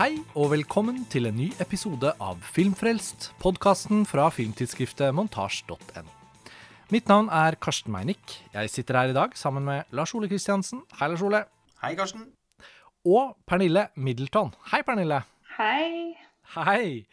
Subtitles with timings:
[0.00, 6.06] Hei og velkommen til en ny episode av Filmfrelst, podkasten fra filmtidsskriftet montasj.no.
[6.88, 8.38] Mitt navn er Karsten Meinick.
[8.54, 10.80] Jeg sitter her i dag sammen med Lars Ole Kristiansen.
[10.96, 11.42] Hei, Lars Ole.
[11.82, 12.30] Hei, Karsten.
[13.04, 14.54] Og Pernille Middleton.
[14.72, 15.20] Hei, Pernille.
[15.58, 16.16] Hei.
[16.56, 17.04] Hei.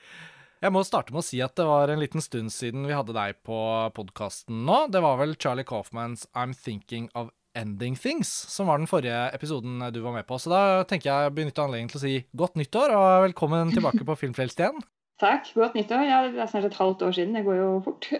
[0.63, 3.17] Jeg må starte med å si at det var en liten stund siden vi hadde
[3.19, 3.59] deg på
[3.99, 4.85] podkasten nå.
[4.95, 9.81] Det var vel Charlie Coffmans I'm Thinking of Ending Things som var den forrige episoden
[9.93, 10.37] du var med på.
[10.41, 14.05] Så da tenker jeg å benytte anledningen til å si godt nyttår og velkommen tilbake
[14.05, 14.79] på Filmfrelst igjen.
[15.21, 15.49] Takk.
[15.57, 16.05] Godt nyttår.
[16.05, 17.33] Ja, det er snart et halvt år siden.
[17.37, 18.11] Det går jo fort.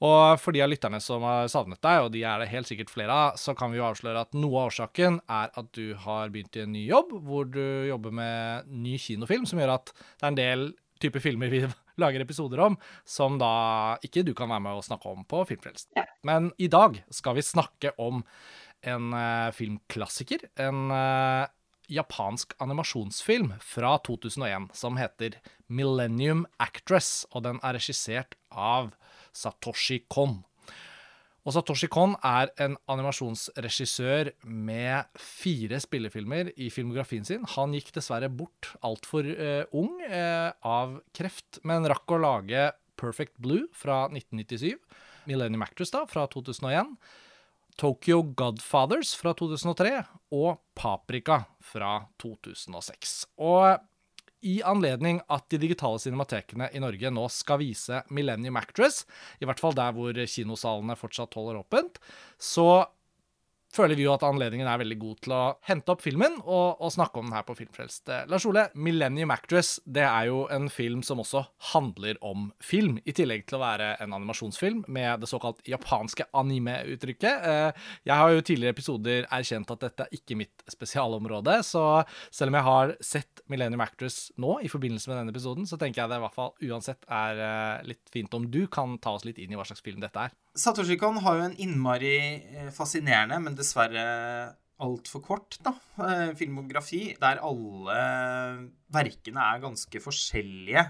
[0.00, 2.92] Og for de av lytterne som har savnet deg, og de er det helt sikkert
[2.92, 6.32] flere av, så kan vi jo avsløre at noe av årsaken er at du har
[6.32, 7.60] begynt i en ny jobb, hvor du
[7.90, 10.64] jobber med ny kinofilm, som gjør at det er en del
[11.04, 11.66] type filmer vi
[12.00, 15.90] lager episoder om, som da ikke du kan være med å snakke om på Filmfrelst.
[15.98, 16.06] Ja.
[16.26, 18.22] Men i dag skal vi snakke om
[18.86, 20.44] en uh, filmklassiker.
[20.60, 21.48] En uh,
[21.90, 28.92] japansk animasjonsfilm fra 2001 som heter Millennium Actress, og den er regissert av
[29.36, 30.40] Satoshi Kon.
[31.40, 37.46] Og Satoshi Kon er en animasjonsregissør med fire spillefilmer i filmografien sin.
[37.56, 42.68] Han gikk dessverre bort altfor uh, ung uh, av kreft, men rakk å lage
[43.00, 44.76] Perfect Blue fra 1997,
[45.28, 46.94] Millennium Actress da, fra 2001,
[47.80, 49.92] Tokyo Godfathers fra 2003
[50.36, 53.14] og Paprika fra 2006.
[53.40, 53.78] Og
[54.40, 59.04] i anledning at de digitale cinematekene i Norge nå skal vise Millennium Actress,
[59.40, 62.00] i hvert fall der hvor kinosalene fortsatt holder åpent,
[62.40, 62.86] så
[63.74, 66.92] føler vi jo at anledningen er veldig god til å hente opp filmen og, og
[66.94, 68.10] snakke om den her på Filmfrelst.
[68.30, 73.14] Lars Ole, Millennium Actress det er jo en film som også handler om film, i
[73.16, 77.46] tillegg til å være en animasjonsfilm med det såkalt japanske anime-uttrykket.
[78.08, 81.84] Jeg har jo tidligere episoder erkjent at dette er ikke mitt spesialområde, så
[82.30, 86.02] selv om jeg har sett Millennium Actress nå i forbindelse med denne episoden, så tenker
[86.02, 89.38] jeg det i hvert fall uansett er litt fint om du kan ta oss litt
[89.38, 90.34] inn i hva slags film dette er.
[90.58, 92.16] Satoshi Kon har jo en innmari
[92.74, 94.06] fascinerende, men dessverre
[94.80, 95.74] altfor kort da,
[96.38, 97.96] filmografi, der alle
[98.92, 100.84] verkene er ganske forskjellige.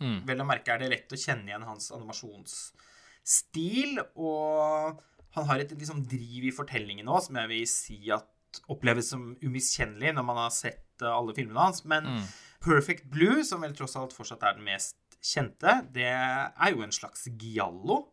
[0.00, 0.18] Mm.
[0.28, 5.00] Vel å merke er det lett å kjenne igjen hans animasjonsstil, og
[5.36, 9.30] han har et liksom, driv i fortellingen òg som jeg vil si at oppleves som
[9.40, 11.84] umiskjennelig når man har sett alle filmene hans.
[11.88, 12.24] Men mm.
[12.66, 16.92] Perfect Blue, som vel tross alt fortsatt er den mest kjente, det er jo en
[16.92, 18.10] slags giallo.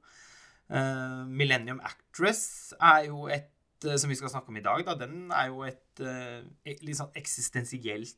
[0.67, 4.97] Uh, Millennium Actress er jo et uh, som vi skal snakke om i dag, da,
[4.99, 8.17] den er jo et uh, litt sånn eksistensielt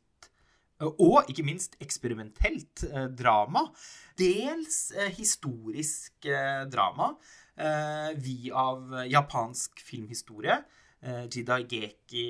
[0.80, 2.86] og ikke minst eksperimentelt
[3.20, 3.66] drama.
[4.16, 6.24] Dels historisk
[6.72, 7.10] drama
[8.16, 10.56] vi av japansk filmhistorie.
[11.28, 12.24] Jida Geki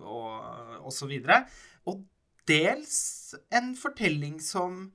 [0.00, 1.12] og osv.
[1.92, 2.00] Og
[2.48, 2.96] dels
[3.52, 4.86] en fortelling som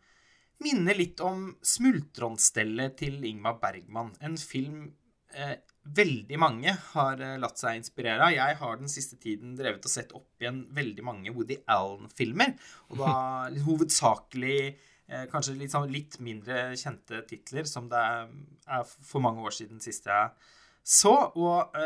[0.63, 4.13] minner litt om 'Smultronstellet' til Ingmar Bergman.
[4.21, 4.91] En film
[5.33, 8.35] eh, veldig mange har eh, latt seg inspirere av.
[8.35, 12.55] Jeg har den siste tiden drevet og sett opp igjen veldig mange Woody Allen-filmer.
[12.91, 13.13] Og da
[13.67, 18.31] hovedsakelig eh, kanskje litt, sånn, litt, mindre kjente titler, som det er,
[18.79, 20.49] er, for mange år siden sist jeg
[20.81, 21.15] så.
[21.37, 21.77] Og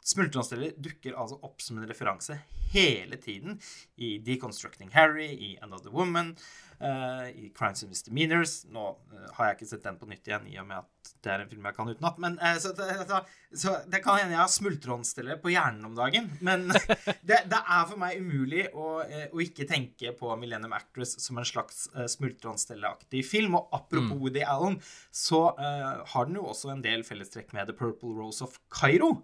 [0.00, 2.38] 'Smultronstellet' dukker altså opp som en referanse
[2.72, 3.60] hele tiden
[3.96, 6.36] i 'Deconstructing Harry', i 'Another Woman'.
[6.80, 8.64] Uh, i Crimes and Misdemeanors.
[8.72, 11.32] Nå uh, har jeg ikke sett den på nytt igjen, i og med at det
[11.34, 12.20] er en film jeg kan utenat.
[12.24, 13.18] Men uh, så, så,
[13.52, 16.30] så, det kan hende jeg har smultronstelle på hjernen om dagen.
[16.40, 16.70] Men
[17.28, 21.50] det, det, er for meg umulig å, å, ikke tenke på Millennium Actress som en
[21.52, 23.60] slags uh, smultronstelleaktig film.
[23.60, 24.20] Og apropos mm.
[24.24, 24.80] Woody Allen,
[25.12, 29.18] så har den jo også en del fellestrekk med The Purple Rose of Cairo.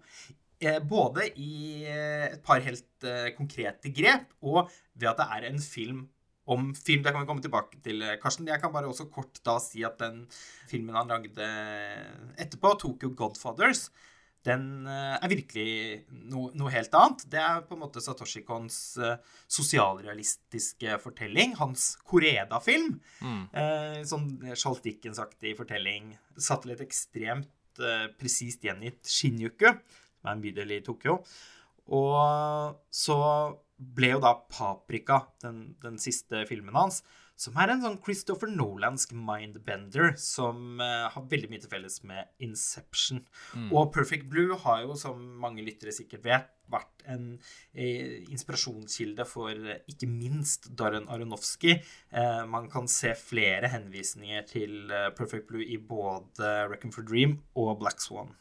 [0.89, 3.05] Både i et par helt
[3.37, 5.99] konkrete grep, og ved at det er en film
[6.49, 7.03] om film.
[7.03, 8.47] Det kan vi komme tilbake til, Karsten.
[8.49, 10.23] Jeg kan bare også kort da si at den
[10.71, 11.49] filmen han lagde
[12.41, 13.89] etterpå, 'Tokyo Godfathers',
[14.47, 15.71] den eh, er virkelig
[16.29, 17.25] noe, noe, helt annet.
[17.31, 18.79] Det er på en måte Satoshi Kons
[19.51, 21.57] sosialrealistiske fortelling.
[21.59, 22.97] Hans Koreda-film.
[23.19, 23.43] Mm.
[23.51, 26.13] Eh, sånn Charles Dickens-aktig fortelling.
[26.39, 29.73] Satt litt ekstremt eh, presist gjengitt Shinjuku,
[30.27, 31.21] som er en bydel i Tokyo.
[31.87, 33.17] Og så
[33.77, 37.03] ble jo da 'Paprika' den, den, siste filmen hans,
[37.37, 42.25] som er en sånn Christopher Nolansk mindbender som uh, har veldig mye til felles med
[42.41, 43.21] 'Inception'.
[43.53, 43.69] Mm.
[43.71, 47.37] Og 'Perfect Blue' har jo, som mange lyttere sikkert vet, vært en
[47.73, 51.77] eh, inspirasjonskilde for eh, ikke minst Darren Aronofsky.
[52.11, 57.39] Eh, man kan se flere henvisninger til eh, 'Perfect Blue' i både 'Reckon for Dream'
[57.55, 58.35] og 'Black Swan'.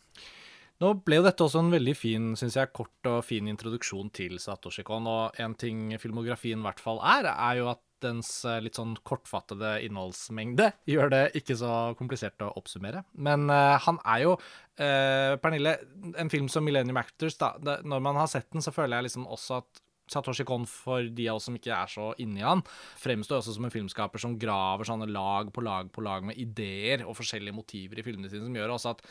[0.82, 4.36] Nå ble jo dette også en veldig fin, synes jeg, kort og fin introduksjon til
[4.42, 8.58] Satoshi Kon, og en ting filmografien i hvert fall er, er jo at dens eh,
[8.60, 13.06] litt sånn kortfattede innholdsmengde gjør det ikke så komplisert å oppsummere.
[13.16, 14.36] Men uh, han er jo,
[14.82, 15.78] uh, Pernille,
[16.20, 19.08] en film som Millennium Actors, da, det, når man har sett den, så føler jeg
[19.08, 22.62] liksom også at Satoshi Kon, for de av oss som ikke er så inni han,
[23.02, 27.04] fremstår også som en filmskaper som graver sånne lag på lag på lag med ideer
[27.06, 29.04] og forskjellige motiver i filmene sine, som gjør også at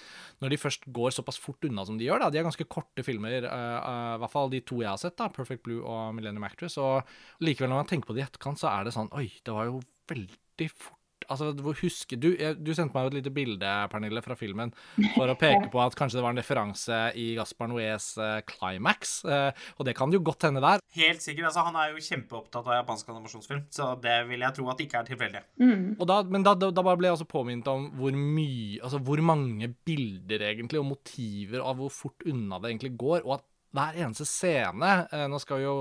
[0.43, 3.05] når de først går såpass fort unna som de gjør, da, de er ganske korte
[3.05, 6.15] filmer, uh, uh, i hvert fall de to jeg har sett, da, Perfect Blue og
[6.17, 7.03] Millennium Actress, og
[7.43, 9.69] likevel når man tenker på det i etterkant, så er det sånn Oi, det var
[9.69, 9.81] jo
[10.11, 11.51] veldig fort Altså,
[11.81, 12.29] husker du
[12.59, 14.73] Du sendte meg jo et lite bilde, Pernille, fra filmen
[15.15, 19.17] for å peke på at kanskje det var en referanse i Gaspar Noés uh, Climax,
[19.27, 19.49] uh,
[19.79, 20.83] og det kan jo godt hende der.
[20.95, 21.49] Helt sikkert.
[21.49, 24.87] altså Han er jo kjempeopptatt av japansk animasjonsfilm, så det vil jeg tro at det
[24.87, 25.43] ikke er tilfeldig.
[25.61, 25.85] Mm.
[26.31, 30.43] Men da, da, da ble jeg også påminnet om hvor mye Altså hvor mange bilder,
[30.51, 33.45] egentlig, og motiver av hvor fort unna det egentlig går, og at
[33.75, 35.75] hver eneste scene eh, Nå skal vi jo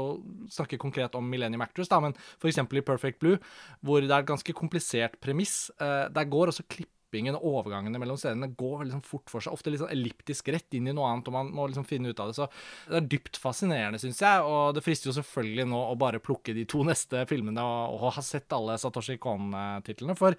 [0.52, 2.61] snakke konkret om Millennium Actress, da, men f.eks.
[2.64, 3.38] i Perfect Blue,
[3.85, 5.70] hvor det er et ganske komplisert premiss.
[5.81, 9.55] Eh, der går også klippingen og overgangene mellom scenene går veldig sånn fort for seg.
[9.55, 12.23] Ofte litt sånn elliptisk rett inn i noe annet, og man må liksom finne ut
[12.23, 12.38] av det.
[12.38, 12.49] Så
[12.91, 14.46] det er dypt fascinerende, syns jeg.
[14.46, 18.17] Og det frister jo selvfølgelig nå å bare plukke de to neste filmene og, og
[18.19, 20.19] ha sett alle Satoshi Kon-titlene.
[20.19, 20.35] For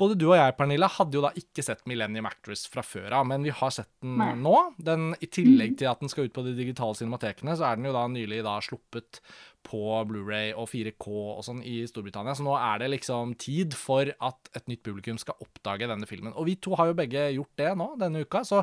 [0.00, 3.26] både du og jeg, Pernille, hadde jo da ikke sett Millennium Actress fra før av,
[3.30, 4.30] men vi har sett den Nei.
[4.38, 4.54] nå.
[4.76, 7.88] Den, I tillegg til at den skal ut på de digitale cinematekene, så er den
[7.88, 9.20] jo da nylig da sluppet
[9.66, 12.36] på Blu-ray og 4K og sånn i Storbritannia.
[12.38, 16.36] Så nå er det liksom tid for at et nytt publikum skal oppdage denne filmen.
[16.36, 18.62] Og vi to har jo begge gjort det nå denne uka, så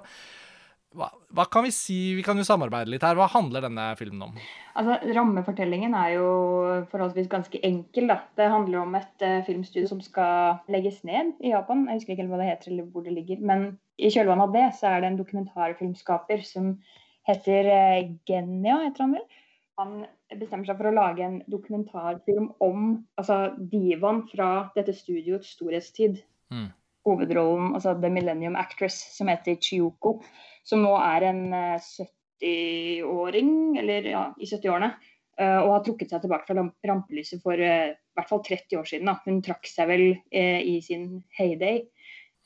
[0.97, 1.97] hva, hva kan vi si?
[2.17, 3.17] Vi kan jo samarbeide litt her.
[3.17, 4.39] Hva handler denne filmen om?
[4.77, 6.31] Altså, Rammefortellingen er jo
[6.91, 8.09] forholdsvis ganske enkel.
[8.11, 8.19] da.
[8.37, 11.85] Det handler om et uh, filmstudio som skal legges ned i Japan.
[11.89, 13.41] Jeg husker ikke helt hva det heter eller hvor det ligger.
[13.41, 13.65] Men
[13.97, 16.75] i kjølvannet av det så er det en dokumentarfilmskaper som
[17.29, 19.41] heter uh, Genia, heter han vel.
[19.81, 19.97] Han
[20.37, 22.87] bestemmer seg for å lage en dokumentarfilm om
[23.17, 26.21] altså, divaen fra dette studioets storhetstid.
[26.53, 26.69] Mm.
[27.03, 30.19] Hovedrollen, altså The Millennium Actress, som heter Chiyoko,
[30.67, 31.89] som nå er en eh,
[32.43, 33.51] 70-åring,
[33.81, 34.93] eller ja, i 70-årene,
[35.39, 38.89] eh, og har trukket seg tilbake fra rampelyset for eh, i hvert fall 30 år
[38.89, 39.09] siden.
[39.09, 39.17] Da.
[39.25, 41.83] Hun trakk seg vel eh, i sin heyday.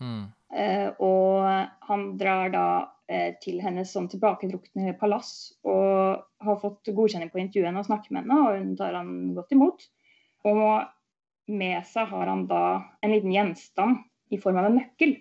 [0.01, 0.27] Mm.
[0.55, 1.43] Eh, og
[1.89, 2.67] han drar da
[3.11, 8.13] eh, til hennes sånn tilbaketrukne palass og har fått godkjenning på intervjuet henne og snakke
[8.13, 9.89] med henne, og hun tar han godt imot.
[10.47, 10.87] Og
[11.51, 12.63] med seg har han da
[13.03, 15.17] en liten gjenstand i form av en nøkkel,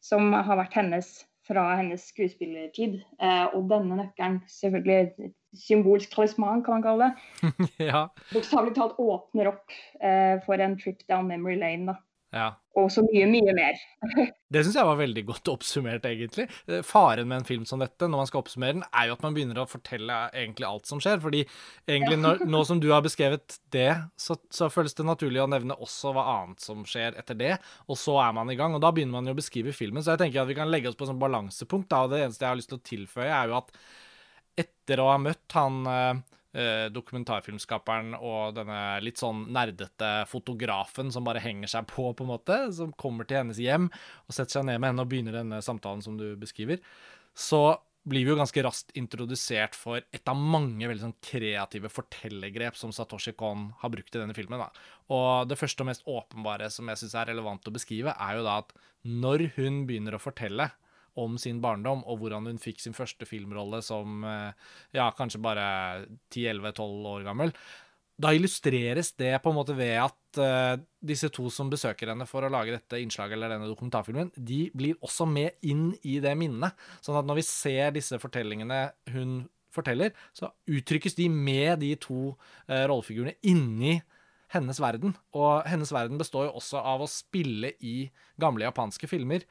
[0.00, 1.12] som har vært hennes
[1.48, 3.00] fra hennes skuespillertid.
[3.22, 5.34] Eh, og denne nøkkelen, selvfølgelig et
[5.66, 7.52] symbolsk talisman, kan man kalle det,
[7.90, 8.06] ja.
[8.30, 11.90] bokstavelig talt åpner opp eh, for en trip down memory lane.
[11.90, 11.96] da.
[12.36, 12.50] ja.
[12.78, 13.78] Og så mye, mye mer.
[14.54, 16.46] Det syns jeg var veldig godt oppsummert, egentlig.
[16.86, 19.34] Faren med en film som dette, når man skal oppsummere den, er jo at man
[19.34, 21.18] begynner å fortelle egentlig alt som skjer.
[21.22, 21.42] Fordi
[21.86, 23.88] egentlig når, nå som du har beskrevet det,
[24.18, 27.56] så, så føles det naturlig å nevne også hva annet som skjer etter det.
[27.90, 30.02] Og så er man i gang, og da begynner man jo å beskrive filmen.
[30.06, 32.04] Så jeg tenker at vi kan legge oss på et sånn balansepunkt, da.
[32.06, 33.74] Og det eneste jeg har lyst til å tilføye, er jo at
[34.60, 36.38] etter å ha møtt han eh,
[36.90, 42.56] dokumentarfilmskaperen og denne litt sånn nerdete fotografen som bare henger seg på, på en måte,
[42.74, 46.02] som kommer til hennes hjem og setter seg ned med henne og begynner denne samtalen
[46.02, 46.82] som du beskriver,
[47.38, 47.78] så
[48.08, 52.94] blir vi jo ganske raskt introdusert for et av mange veldig sånn kreative fortellergrep som
[52.96, 54.62] Satoshi Kon har brukt i denne filmen.
[54.62, 54.70] Da.
[55.12, 58.46] Og det første og mest åpenbare som jeg syns er relevant å beskrive, er jo
[58.46, 58.72] da at
[59.04, 60.70] når hun begynner å fortelle
[61.20, 65.68] om sin barndom, og hvordan hun fikk sin første filmrolle som eh, ja, kanskje bare
[66.32, 67.54] 10-11-12 år gammel.
[68.20, 72.44] Da illustreres det på en måte ved at uh, disse to som besøker henne for
[72.44, 76.76] å lage dette innslaget eller denne dokumentarfilmen, de blir også med inn i det minnet.
[77.00, 78.82] Sånn at når vi ser disse fortellingene
[79.14, 79.38] hun
[79.72, 84.00] forteller, så uttrykkes de med de to uh, rollefigurene inni
[84.54, 85.14] hennes verden.
[85.36, 88.10] Og hennes verden består jo også av å spille i
[88.40, 89.46] gamle japanske filmer.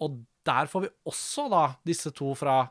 [0.00, 2.62] Og der får vi også da disse to fra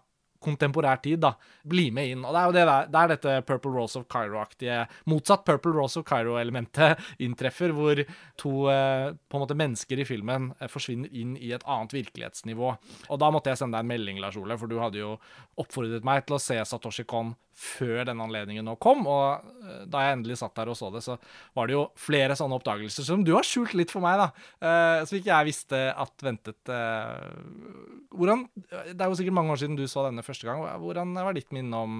[0.44, 1.34] kontemporær tid da,
[1.68, 2.24] bli med inn.
[2.24, 6.00] Og det er jo det der, er dette Purple Rose of Cairo-aktige, motsatt Purple Rose
[6.00, 8.02] of Cairo-elementet inntreffer, hvor
[8.40, 12.72] to eh, på en måte mennesker i filmen eh, forsvinner inn i et annet virkelighetsnivå.
[13.10, 15.14] Og da måtte jeg sende deg en melding, Lars Ole, for du hadde jo
[15.60, 19.59] oppfordret meg til å se Satoshi Kon før denne anledningen nå kom, og
[19.90, 21.18] da jeg endelig satt der og så det, så
[21.58, 25.06] var det jo flere sånne oppdagelser som du har skjult litt for meg, da, Uh,
[25.08, 26.58] som ikke jeg visste at ventet.
[26.68, 28.44] Uh, hvordan,
[28.92, 30.64] Det er jo sikkert mange år siden du så denne første gang.
[30.82, 31.94] Hvordan var ditt minne om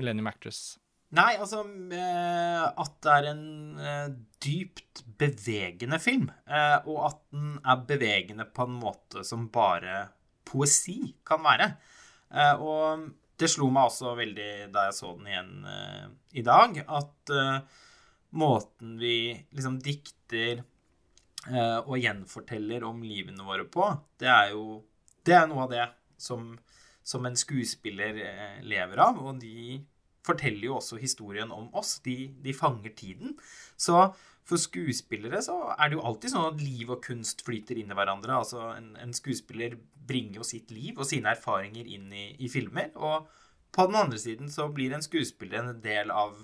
[0.00, 0.78] Millennium Actress?
[1.16, 3.46] Nei, altså eh, At det er en
[3.82, 4.12] eh,
[4.44, 10.04] dypt bevegende film, eh, og at den er bevegende på en måte som bare
[10.46, 11.72] poesi kan være.
[12.30, 13.08] Eh, og
[13.40, 17.86] det slo meg også veldig da jeg så den igjen uh, i dag, at uh,
[18.40, 20.62] måten vi liksom dikter
[21.48, 23.88] uh, og gjenforteller om livene våre på,
[24.20, 24.82] det er jo
[25.20, 26.54] Det er noe av det som,
[27.04, 28.16] som en skuespiller
[28.64, 29.76] lever av, og de
[30.24, 31.98] forteller jo også historien om oss.
[32.04, 33.34] De, de fanger tiden.
[33.76, 33.98] Så
[34.48, 37.96] for skuespillere så er det jo alltid sånn at liv og kunst flyter inn i
[37.96, 38.40] hverandre.
[38.40, 39.76] Altså en, en skuespiller
[40.10, 42.90] bringer jo sitt liv og sine erfaringer inn i, i, filmer.
[42.96, 43.28] Og
[43.74, 46.40] på den andre siden så blir en skuespiller en del av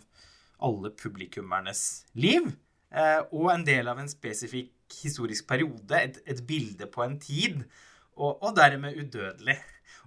[0.62, 1.82] alle publikummernes
[2.18, 2.52] liv.
[2.94, 4.72] Eh, og en del av en spesifikk
[5.02, 7.64] historisk periode, et, et bilde på en tid.
[8.16, 9.58] Og, og, dermed udødelig.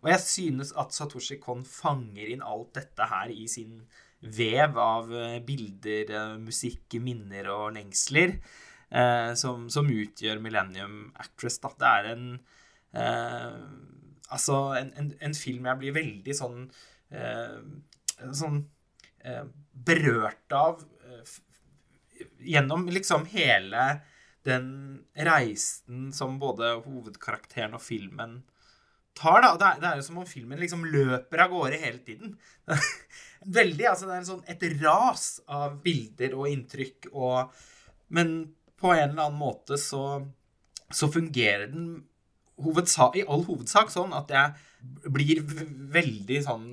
[0.02, 3.84] Og jeg synes at Satoshi Kon fanger inn alt dette her i sin
[4.20, 11.60] vev av eh, bilder, eh, musikk, minner og lengsler eh, som, som, utgjør Millennium Actress.
[11.64, 11.72] Da.
[11.80, 12.28] Det er en
[12.94, 13.62] eh,
[14.30, 16.60] Altså en, en, en, film jeg blir veldig sånn
[17.10, 17.56] eh,
[18.38, 18.60] Sånn
[19.26, 20.84] eh, berørt av
[22.40, 23.84] gjennom liksom hele
[24.48, 24.68] den
[25.16, 28.38] reisen som både hovedkarakteren og filmen
[29.18, 29.54] tar, da.
[29.60, 32.36] Det er, det er jo som om filmen liksom løper av gårde hele tiden.
[33.46, 33.86] Veldig.
[33.88, 37.66] Altså, det er sånn, et ras av bilder og inntrykk og
[38.10, 40.24] Men på en eller annen måte så,
[40.90, 41.92] så fungerer den
[42.64, 45.44] hovedsak, i all hovedsak sånn at jeg blir
[45.94, 46.70] veldig sånn,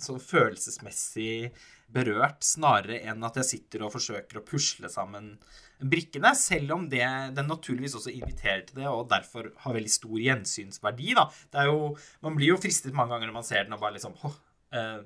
[0.00, 1.50] sånn følelsesmessig
[1.92, 5.34] berørt, snarere enn at jeg sitter og forsøker å pusle sammen
[5.80, 6.32] brikkene.
[6.38, 7.04] Selv om det,
[7.36, 11.14] den naturligvis også inviterer til det, og derfor har veldig stor gjensynsverdi.
[11.18, 11.28] Da.
[11.52, 11.92] Det er jo,
[12.26, 14.32] man blir jo fristet mange ganger når man ser den og bare liksom Hå,
[14.76, 15.00] eh,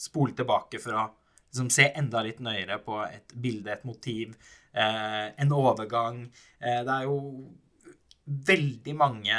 [0.00, 1.04] spole tilbake for å
[1.50, 4.34] liksom, se enda litt nøyere på et bilde, et motiv,
[4.74, 6.24] eh, en overgang.
[6.60, 7.18] Eh, det er jo
[8.26, 9.38] veldig mange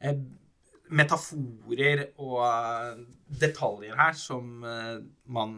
[0.00, 0.20] eh,
[0.94, 3.00] metaforer og eh,
[3.42, 4.98] detaljer her som eh,
[5.32, 5.56] man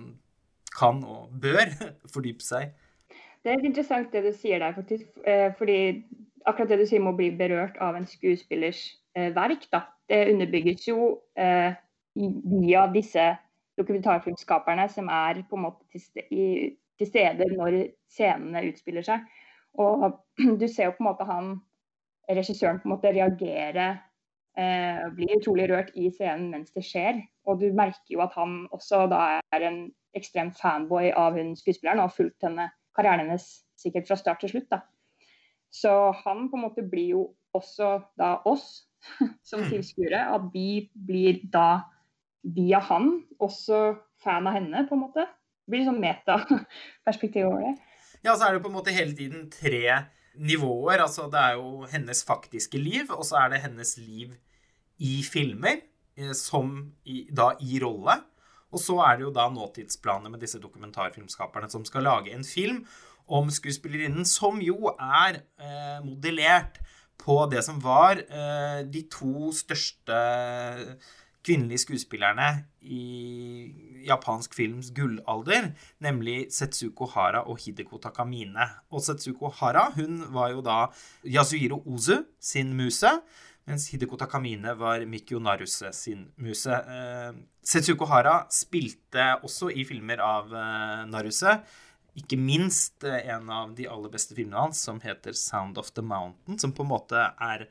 [0.78, 1.72] kan og bør
[2.12, 2.72] fordype seg
[3.44, 5.06] Det er interessant det du sier der, faktisk.
[5.24, 6.04] Eh, fordi
[6.48, 8.82] akkurat det du sier med å bli berørt av en skuespillers
[9.34, 11.16] verk, da, det underbygges jo
[12.14, 13.24] via disse
[13.78, 17.78] dokumentarfilmskaperne som er på en måte til stede når
[18.10, 19.24] scenene utspiller seg.
[19.78, 20.10] Og
[20.60, 21.56] du ser jo på en måte han
[22.28, 23.86] regissøren på en måte reagere
[24.58, 27.22] eh, blir utrolig rørt i scenen mens det skjer.
[27.48, 29.80] Og du merker jo at han også da er en
[30.16, 34.56] ekstrem fanboy av hun skuespilleren og har fulgt henne, karrieren hennes sikkert fra start til
[34.56, 34.70] slutt.
[34.72, 34.82] da.
[35.70, 35.92] Så
[36.24, 37.24] han på en måte blir jo
[37.56, 38.88] også da oss
[39.48, 39.68] som mm.
[39.72, 40.24] tilskuere.
[40.34, 41.84] At vi blir da
[42.42, 43.10] via han
[43.42, 45.26] også fan av henne, på en måte.
[45.66, 47.74] Det blir sånn metaperspektiv over det.
[48.24, 49.82] Ja, så er det på en måte hele tiden tre
[50.38, 51.02] nivåer.
[51.04, 54.34] Altså det er jo hennes faktiske liv, og så er det hennes liv
[54.98, 55.82] i filmer,
[56.18, 58.18] eh, som i, da i rolle.
[58.74, 62.82] Og så er det jo da nåtidsplaner med disse dokumentarfilmskaperne som skal lage en film
[63.28, 66.80] om skuespillerinnen, som jo er eh, modellert
[67.18, 70.18] på det som var eh, de to største
[71.48, 72.48] kvinnelige skuespillerne
[72.84, 73.04] i
[74.04, 75.72] japansk films gullalder,
[76.04, 78.68] nemlig Setsuko Hara og Hideko Takamine.
[78.92, 80.78] Og Setsuko Hara hun var jo da
[81.24, 83.10] Yasuhiro Ozu sin muse,
[83.68, 86.72] mens Hideko Takamine var Mikio Naruse sin muse.
[86.72, 87.32] Eh,
[87.64, 91.58] Setsuko Hara spilte også i filmer av eh, Naruse.
[92.18, 96.02] Ikke minst eh, en av de aller beste filmene hans, som heter 'Sound of the
[96.02, 97.68] Mountain', som på en måte er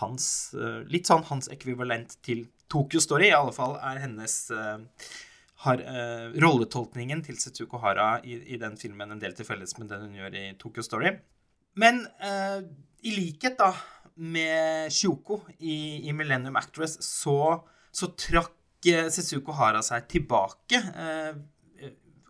[0.00, 0.26] hans,
[0.92, 4.78] litt sånn hans ekvivalent til Tokyo Story i alle fall er hennes uh,
[5.64, 9.90] har, uh, Rolletolkningen til Setsuko Hara i, i, den filmen en del til felles med
[9.92, 11.14] den hun gjør i Tokyo Story.
[11.78, 12.60] Men uh,
[13.06, 13.72] i likhet da
[14.16, 17.60] med Shuko i, i Millennium Actress, så,
[17.92, 18.54] så trakk
[18.86, 20.78] Setsuko Hara seg tilbake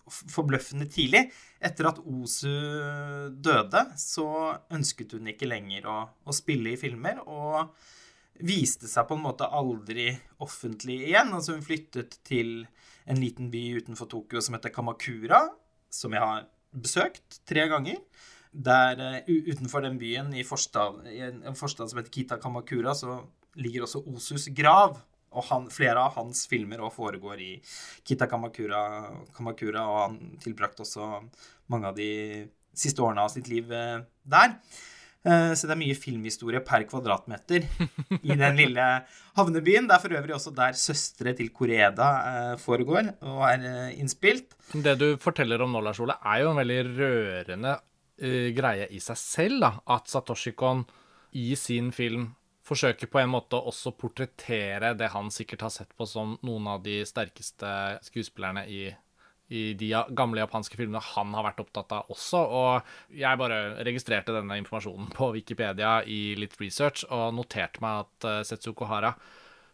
[0.06, 1.26] forbløffende tidlig.
[1.60, 2.50] Etter at Osu
[3.32, 4.28] døde, så
[4.74, 7.22] ønsket hun ikke lenger å, å spille i filmer.
[7.26, 7.76] og
[8.42, 10.10] viste seg på en måte aldri
[10.44, 11.32] offentlig igjen.
[11.34, 12.66] Altså hun flyttet til
[13.06, 15.42] en liten by utenfor Tokyo som heter Kamakura,
[15.92, 18.00] som jeg har besøkt tre ganger.
[18.52, 23.20] Der uh, utenfor den byen, i, forstad, i en forstad som heter Kita Kamakura, så
[23.60, 24.98] ligger også Osus grav.
[25.36, 27.52] Og han, flere av hans filmer også foregår i
[28.06, 28.82] Kita Kamakura,
[29.36, 31.08] Kamakura, og han tilbrakte også
[31.72, 32.10] mange av de
[32.76, 34.56] siste årene av sitt liv uh, der.
[35.26, 37.64] Eh, så det er mye filmhistorie per kvadratmeter
[38.20, 38.84] i den lille
[39.38, 39.88] havnebyen.
[39.88, 44.54] Det er for øvrig også der 'Søstre til Koreda' eh, foregår og er eh, innspilt.
[44.72, 47.78] Det du forteller om nå, Lars Ole, er jo en veldig rørende
[48.16, 49.60] greie i seg selv.
[49.60, 50.86] da, At Satoshi Kon
[51.36, 52.30] i sin film
[52.66, 56.68] forsøker på en måte også å portrettere det han sikkert har sett på som noen
[56.74, 57.68] av de sterkeste
[58.08, 58.88] skuespillerne i,
[59.54, 62.42] i de gamle japanske filmene han har vært opptatt av også.
[62.42, 68.28] Og jeg bare registrerte denne informasjonen på Wikipedia i litt research, og noterte meg at
[68.28, 69.14] uh, Setsuko Hara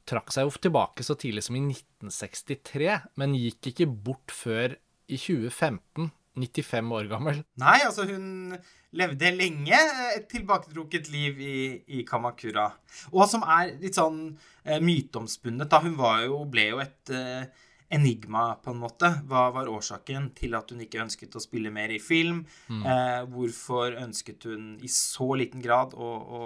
[0.09, 4.77] trakk seg jo tilbake så tidlig som i 1963, men gikk ikke bort før
[5.09, 6.11] i 2015.
[6.39, 7.43] 95 år gammel.
[7.61, 8.55] Nei, altså hun
[8.97, 9.79] levde lenge
[10.13, 11.57] et tilbaketrukket liv i,
[11.99, 12.69] i Kamakura.
[13.13, 14.25] Og som er litt sånn
[14.65, 15.69] eh, myteomspunnet.
[15.73, 17.45] Da hun jo, ble jo et eh,
[17.93, 19.11] enigma, på en måte.
[19.29, 22.43] Hva var årsaken til at hun ikke ønsket å spille mer i film?
[22.69, 22.83] Mm.
[22.85, 26.11] Eh, hvorfor ønsket hun i så liten grad å,
[26.41, 26.43] å,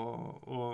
[0.47, 0.69] å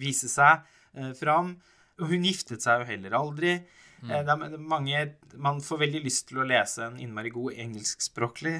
[0.00, 0.64] vise seg
[0.96, 1.54] eh, fram?
[2.00, 3.56] Og hun giftet seg jo heller aldri.
[4.02, 4.10] Mm.
[4.10, 8.56] Eh, mange Man får veldig lyst til å lese en innmari god engelskspråklig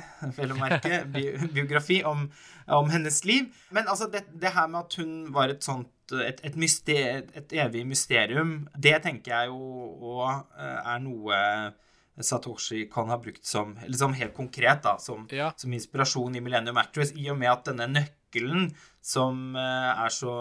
[0.54, 1.02] merke,
[1.56, 2.28] biografi om,
[2.66, 3.50] om, hennes liv.
[3.74, 7.54] Men altså, det, det, her med at hun var et sånt et, et, myster, et
[7.56, 10.28] evig mysterium, det tenker jeg jo òg
[10.60, 11.38] eh, er noe
[12.22, 15.50] Satoshi kan ha brukt som som helt konkret da, som, ja.
[15.56, 18.21] som inspirasjon i Millennium Actress, i og med at denne nøkkelen
[19.02, 20.34] som eh, er så,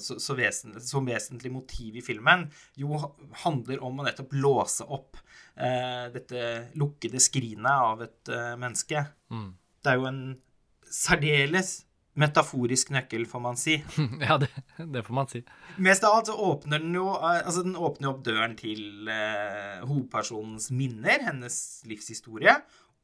[0.00, 2.46] så, så vesentlig, som vesentlig motiv i filmen,
[2.78, 3.00] jo
[3.44, 5.18] handler om å nettopp låse opp
[5.56, 6.44] eh, dette
[6.78, 9.04] lukkede skrinet av et eh, menneske.
[9.34, 9.50] Mm.
[9.82, 10.22] Det er jo en
[10.88, 11.76] særdeles
[12.18, 13.76] metaforisk nøkkel, får man si.
[14.26, 15.42] ja, det, det, får man si.
[15.84, 19.78] Mest av alt så åpner den jo eh, altså den åpner opp døren til eh,
[19.84, 21.58] hovedpersonens minner, hennes
[21.88, 22.58] livshistorie,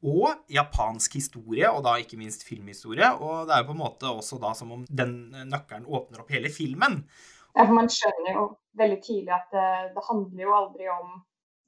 [0.05, 3.07] og japansk historie, og da ikke minst filmhistorie.
[3.17, 5.15] Og det er jo på en måte også da som om den
[5.49, 7.01] nøkkelen åpner opp hele filmen.
[7.55, 8.45] Ja, for Man skjønner jo
[8.77, 11.13] veldig tidlig at det, det handler jo aldri om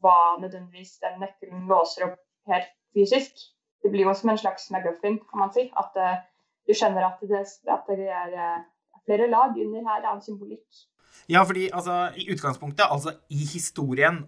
[0.04, 2.20] hva nødvendigvis den nøkkelen låser opp
[2.52, 3.48] helt fysisk.
[3.84, 5.70] Det blir jo som en slags McGuffin, kan man si.
[5.80, 6.20] At uh,
[6.68, 8.68] du skjønner at det, at det er uh,
[9.08, 10.84] flere lag under her av symbolikk.
[11.32, 14.26] Ja, fordi altså, i utgangspunktet, altså i historien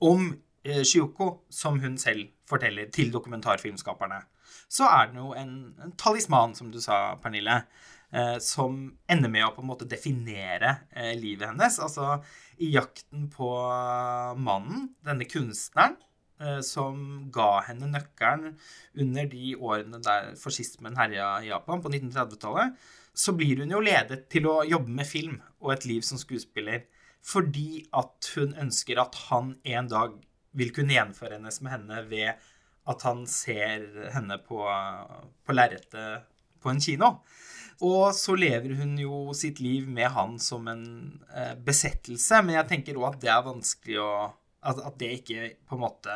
[0.00, 0.45] om Eh,
[0.86, 4.22] Shioko, som hun selv forteller til dokumentarfilmskaperne,
[4.68, 5.52] så er det jo en,
[5.98, 7.60] talisman, som du sa, Pernille,
[8.10, 8.78] eh, som
[9.10, 11.78] ender med å på en måte definere eh, livet hennes.
[11.82, 12.18] Altså
[12.62, 13.50] i jakten på
[14.42, 15.96] mannen, denne kunstneren,
[16.40, 18.56] eh, som ga henne nøkkelen
[19.02, 22.76] under de årene der fascismen herja i Japan, på 1930-tallet,
[23.16, 26.84] så blir hun jo ledet til å jobbe med film og et liv som skuespiller
[27.26, 30.12] fordi at hun ønsker at han en dag
[30.56, 32.46] vil kunne gjenforenes med henne ved
[32.86, 34.62] at han ser henne på,
[35.44, 36.26] på lerretet
[36.62, 37.12] på en kino.
[37.84, 40.86] Og så lever hun jo sitt liv med han som en
[41.34, 44.10] eh, besettelse, men jeg tenker òg at det er vanskelig å
[44.66, 46.14] at, at, det ikke på en måte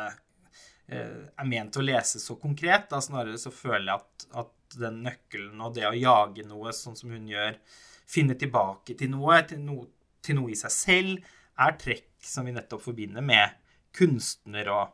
[0.91, 2.89] eh, er ment å lese så konkret.
[2.91, 6.95] Da snarere så føler jeg at, at, den nøkkelen og det å jage noe, sånn
[6.95, 7.57] som hun gjør,
[8.07, 9.81] finne tilbake til noe, til, no,
[10.23, 13.60] til noe i seg selv, er trekk som vi nettopp forbinder med
[13.97, 14.87] kunstner- og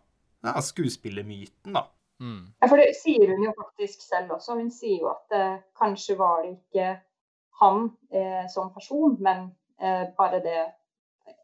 [0.44, 1.88] ja, skuespillermyten, da.
[2.20, 2.54] Mm.
[2.62, 4.56] Ja, for det sier hun jo faktisk selv også.
[4.58, 6.88] Hun sier jo at eh, kanskje var det ikke
[7.62, 9.50] han eh, som person, men
[9.82, 10.66] eh, bare det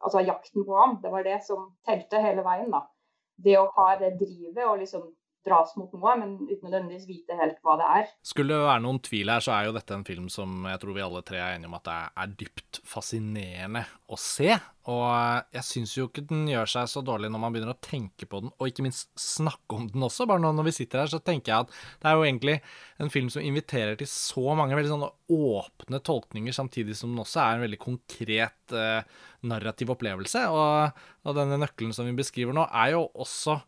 [0.04, 0.98] Altså jakten på ham.
[1.04, 2.82] Det var det som telte hele veien, da.
[3.36, 5.06] Det å ha det drivet og liksom
[5.46, 8.12] dras mot noe, men uten nødvendigvis vite helt hva det er.
[8.26, 10.96] Skulle det være noen tvil her, så er jo dette en film som jeg tror
[10.96, 14.56] vi alle tre er enige om at det er dypt fascinerende å se.
[14.92, 15.04] Og
[15.56, 18.42] jeg syns jo ikke den gjør seg så dårlig når man begynner å tenke på
[18.44, 20.28] den, og ikke minst snakke om den også.
[20.30, 22.58] Bare når vi sitter her, så tenker jeg at det er jo egentlig
[23.04, 27.44] en film som inviterer til så mange veldig sånne åpne tolkninger, samtidig som den også
[27.44, 30.44] er en veldig konkret eh, narrativ opplevelse.
[30.52, 33.62] Og, og denne nøkkelen som vi beskriver nå, er jo også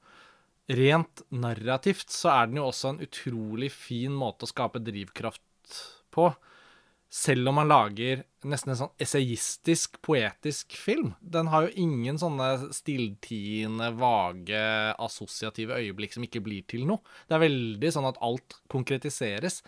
[0.67, 5.79] rent narrativt så er den jo også en utrolig fin måte å skape drivkraft
[6.15, 6.29] på.
[7.15, 11.13] Selv om man lager nesten en sånn essayistisk, poetisk film.
[11.21, 14.65] Den har jo ingen sånne stilltiende, vage,
[14.99, 17.05] assosiative øyeblikk som ikke blir til noe.
[17.29, 19.61] Det er veldig sånn at alt konkretiseres.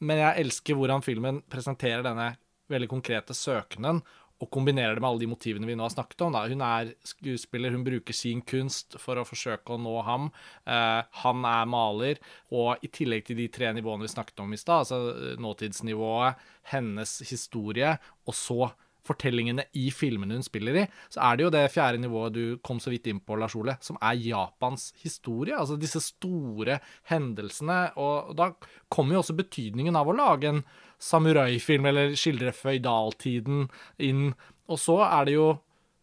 [0.00, 2.32] Men jeg elsker hvordan filmen presenterer denne
[2.72, 4.00] veldig konkrete søkenen
[4.42, 6.34] og kombinerer det med alle de motivene vi nå har snakket om.
[6.34, 6.44] Da.
[6.50, 10.30] Hun er skuespiller, hun bruker sin kunst for å forsøke å nå ham.
[10.66, 12.22] Eh, han er maler,
[12.54, 16.42] og i tillegg til de tre nivåene vi snakket om i stad, altså nåtidsnivået,
[16.74, 17.94] hennes historie,
[18.26, 18.72] og så
[19.04, 22.80] fortellingene i filmene hun spiller i, så er det jo det fjerde nivået du kom
[22.80, 25.56] så vidt inn på, Lars Ole, som er Japans historie.
[25.58, 26.78] Altså disse store
[27.10, 27.78] hendelsene.
[28.00, 28.52] Og da
[28.92, 30.64] kommer jo også betydningen av å lage en
[31.04, 33.68] samuraifilm eller skildre føydaltiden
[34.02, 34.32] inn.
[34.70, 35.48] Og så er det jo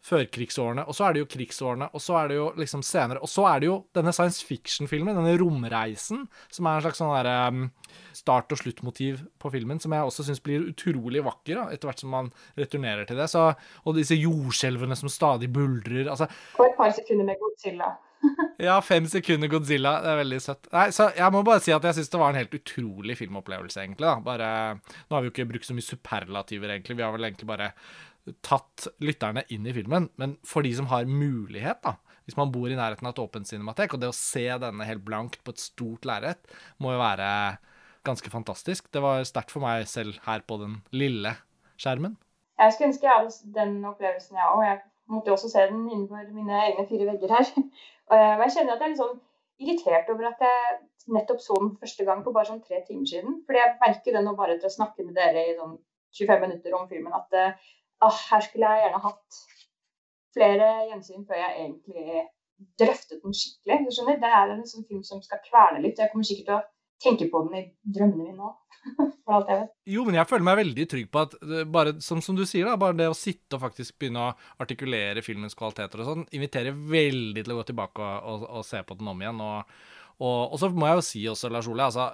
[0.02, 3.30] førkrigsårene, og så er det jo krigsårene, og så er det jo liksom senere Og
[3.30, 7.36] så er det jo denne science fiction-filmen, denne romreisen, som er en slags sånn derre
[7.54, 7.68] um,
[8.16, 12.02] start- og sluttmotiv på filmen, som jeg også syns blir utrolig vakker da, etter hvert
[12.02, 13.28] som man returnerer til det.
[13.30, 13.52] Så,
[13.86, 16.10] og disse jordskjelvene som stadig buldrer.
[16.10, 16.26] altså
[16.58, 17.94] Og et par sekunder med Godzilla.
[18.68, 19.96] ja, fem sekunder Godzilla.
[20.04, 20.68] Det er veldig søtt.
[20.74, 23.82] Nei, så jeg må bare si at jeg syns det var en helt utrolig filmopplevelse,
[23.82, 24.06] egentlig.
[24.06, 24.14] da.
[24.24, 24.48] Bare,
[25.08, 26.98] Nå har vi jo ikke brukt så mye superlativer, egentlig.
[26.98, 27.72] Vi har vel egentlig bare
[28.46, 30.08] tatt lytterne inn i filmen.
[30.20, 33.50] Men for de som har mulighet, da, hvis man bor i nærheten av et åpent
[33.50, 36.42] cinematek, og det å se denne helt blankt på et stort lerret,
[36.78, 37.28] må jo være
[38.06, 38.90] ganske fantastisk.
[38.94, 41.36] Det var sterkt for meg selv her på den lille
[41.80, 42.16] skjermen.
[42.62, 44.64] Jeg skulle ønske jeg hadde den opplevelsen, jeg ja, òg.
[44.68, 47.52] Jeg måtte jo også se den innenfor mine egne fire vegger her.
[48.10, 49.20] Og jeg kjenner at jeg er litt sånn
[49.62, 50.80] irritert over at jeg
[51.16, 53.40] nettopp så den første gang for bare sånn tre timer siden.
[53.46, 55.78] Fordi jeg merker det nå bare etter å snakke med dere i sånn
[56.18, 57.38] 25 minutter om filmen, at
[58.04, 59.42] ah, her skulle jeg gjerne hatt
[60.36, 62.24] flere gjensyn før jeg egentlig
[62.80, 63.78] drøftet den skikkelig.
[63.86, 64.20] Du skjønner?
[64.22, 66.00] Det er en sånn film som skal kverne litt.
[66.00, 66.62] Jeg kommer sikkert til å
[67.04, 67.64] tenke på den i
[67.96, 68.58] drømmene mine òg.
[69.22, 69.74] For alt jeg vet.
[69.94, 71.36] Jo, men jeg føler meg veldig trygg på at
[71.70, 75.22] bare som, som, du sier, da, bare det å sitte og faktisk begynne å artikulere
[75.24, 78.98] filmens kvaliteter og sånn, inviterer veldig til å gå tilbake og, og, og se på
[78.98, 79.44] den om igjen.
[79.46, 79.78] Og,
[80.18, 82.10] og, så må jeg jo si også, Lars Ole, altså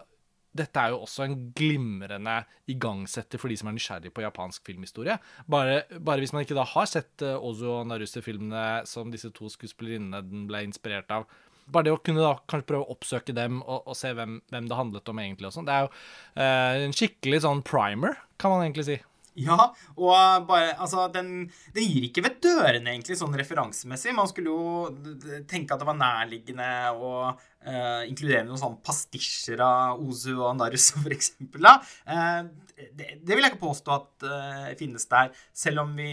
[0.59, 2.39] dette er jo også en glimrende
[2.73, 5.19] igangsetter for de som er nysgjerrig på japansk filmhistorie.
[5.51, 10.23] Bare, bare hvis man ikke da har sett Ozu og Naruse-filmene som disse to skuespillerinnene
[10.25, 11.29] den ble inspirert av,
[11.73, 14.71] bare det å kunne da kanskje prøve å oppsøke dem og, og se hvem, hvem,
[14.71, 15.51] det handlet om egentlig.
[15.51, 18.99] og sånn, Det er jo eh, en skikkelig sånn primer, kan man egentlig si.
[19.39, 24.15] Ja, og bare Altså, den, den, gir ikke ved dørene, egentlig, sånn referansemessig.
[24.17, 30.03] Man skulle jo tenke at det var nærliggende å uh, inkludere noen sånne pastisjer av
[30.03, 31.69] Ozu og Naruso, for eksempel.
[31.69, 31.77] Da.
[32.09, 36.13] Uh, det, det, vil jeg ikke påstå at uh, finnes der, selv om vi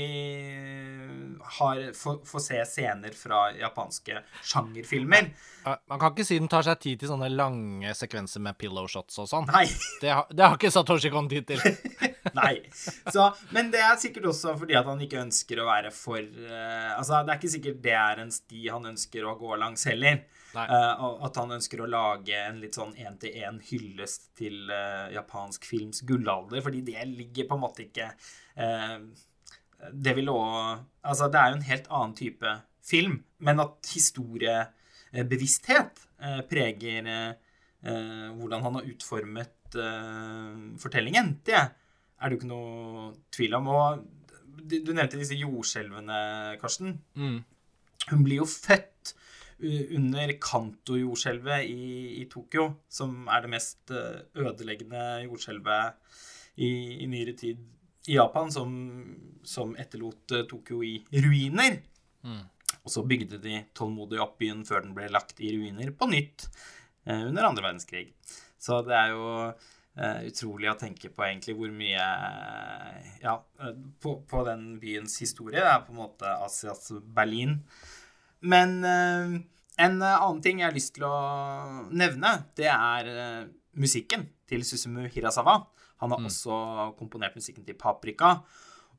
[1.57, 5.29] har, får, får se scener fra japanske sjangerfilmer.
[5.65, 9.17] Man kan ikke si den tar seg tid til sånne lange sekvenser med pillow shots
[9.21, 9.49] og sånn.
[9.53, 9.67] Nei.
[10.01, 11.61] Det, har, det har ikke Satoshi Kon tid til.
[12.39, 12.59] Nei.
[12.75, 16.91] Så, men det er sikkert også fordi at han ikke ønsker å være for uh,
[16.97, 20.23] Altså, det er ikke sikkert det er en sti han ønsker å gå langs heller.
[20.55, 26.01] Uh, at han ønsker å lage en litt sånn én-til-én hyllest til uh, japansk films
[26.07, 28.07] gullalder, fordi det ligger på en måte ikke
[28.55, 32.49] Det vil òg Altså, det er jo en helt annen type
[32.85, 35.91] film, men at historiebevissthet
[36.49, 37.03] preger
[37.85, 39.75] hvordan han har utformet
[40.81, 41.69] fortellingen, det er
[42.23, 43.65] det jo ikke noe tvil om.
[43.73, 43.81] Og
[44.65, 46.17] du nevnte disse jordskjelvene,
[46.61, 46.89] Karsten.
[47.19, 47.39] Mm.
[48.09, 49.13] Hun blir jo født
[49.59, 55.95] under Kanto-jordskjelvet i, i, Tokyo, som er det mest ødeleggende jordskjelvet
[56.59, 56.69] i,
[57.03, 57.61] i, nyere tid
[58.09, 58.73] i Japan, som,
[59.47, 61.79] som etterlot Tokyo i ruiner.
[62.27, 62.43] Mm.
[62.83, 66.49] Og så bygde de tålmodig opp byen før den ble lagt i ruiner på nytt
[67.05, 68.09] under andre verdenskrig.
[68.65, 72.07] Så det er jo eh, utrolig å tenke på egentlig hvor mye
[73.21, 75.59] Ja, uh, på, på, den byens historie.
[75.59, 77.59] Det er på en måte Asias Berlin.
[78.45, 79.35] Men uh,
[79.81, 81.15] en annen ting jeg har lyst til å
[81.91, 83.09] nevne, det er
[83.75, 85.57] musikken til Susumu Hirasawa.
[86.03, 86.29] Han har mm.
[86.29, 86.59] også
[86.99, 88.37] komponert musikken til Paprika.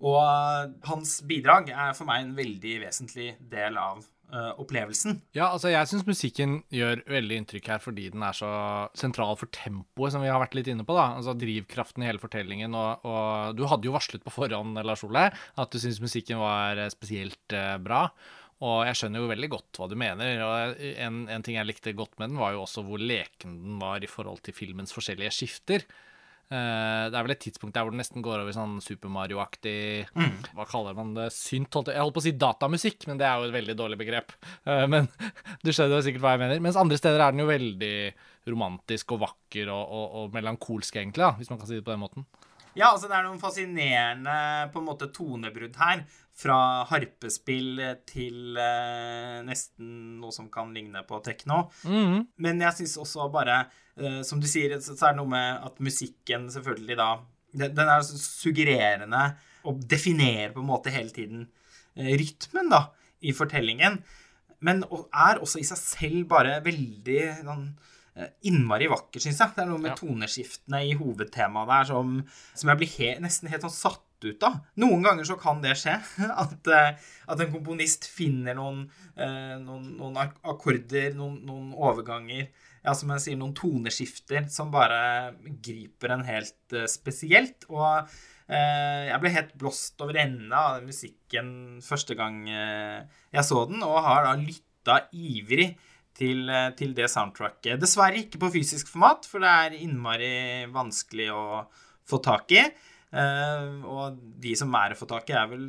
[0.04, 5.20] Og hans bidrag er for meg en veldig vesentlig del av uh, opplevelsen.
[5.36, 8.50] Ja, altså jeg syns musikken gjør veldig inntrykk her fordi den er så
[8.98, 10.96] sentral for tempoet, som vi har vært litt inne på.
[10.96, 12.76] da, altså Drivkraften i hele fortellingen.
[12.76, 16.80] Og, og du hadde jo varslet på forhånd, Lars Ole, at du syns musikken var
[16.80, 18.06] eh, spesielt uh, bra.
[18.64, 20.40] Og jeg skjønner jo veldig godt hva du mener.
[20.46, 23.80] og en, en, ting jeg likte godt med den, var jo også hvor leken den
[23.82, 25.84] var i forhold til filmens forskjellige skifter.
[26.46, 30.06] Uh, det er vel et tidspunkt der hvor det nesten går over sånn Super Mario-aktig
[30.14, 30.52] mm.
[30.54, 31.24] Hva kaller man det?
[31.34, 31.74] Synt?
[31.74, 34.30] Holdt jeg holdt på å si datamusikk, men det er jo et veldig dårlig begrep.
[34.62, 35.10] Uh, men
[35.66, 36.62] du skjønner sikkert hva jeg mener.
[36.64, 37.96] Mens andre steder er den jo veldig
[38.46, 41.92] romantisk og vakker og, og, og melankolsk, egentlig, da, hvis man kan si det på
[41.92, 42.28] den måten.
[42.76, 44.36] Ja, altså det er noen fascinerende
[44.72, 46.04] på en måte tonebrudd her.
[46.36, 51.62] Fra harpespill til eh, nesten noe som kan ligne på tekno.
[51.88, 52.26] Mm.
[52.44, 53.62] Men jeg syns også bare,
[53.96, 57.08] eh, som du sier, så, så er det noe med at musikken selvfølgelig da
[57.56, 59.20] Den, den er suggererende
[59.64, 61.46] og definerer på en måte hele tiden
[61.96, 62.82] eh, rytmen da,
[63.24, 64.02] i fortellingen.
[64.60, 67.70] Men er også i seg selv bare veldig sånn
[68.48, 69.54] innmari vakker, syns jeg.
[69.56, 70.00] Det er noe med ja.
[70.00, 72.18] toneskiftene i hovedtemaet der som,
[72.56, 74.60] som jeg blir he nesten helt sånn satt ut av.
[74.80, 75.98] Noen ganger så kan det skje.
[76.44, 82.48] At, eh, at en komponist finner noen, eh, noen, noen akkorder, noen, noen, overganger,
[82.86, 87.66] ja, som jeg sier, noen toneskifter som bare griper en helt spesielt.
[87.68, 88.08] Og
[88.46, 91.48] Eh, jeg ble helt blåst over ende av den musikken
[91.82, 93.00] første gang eh,
[93.34, 95.72] jeg så den, og har da lytta ivrig
[96.16, 97.80] til, eh, til, det soundtracket.
[97.82, 101.46] Dessverre ikke på fysisk format, for det er innmari vanskelig å
[102.06, 102.66] få tak i.
[103.16, 105.68] og de som er å få tak i, er vel